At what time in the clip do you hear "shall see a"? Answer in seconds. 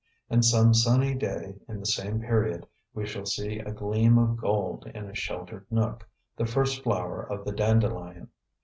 3.05-3.71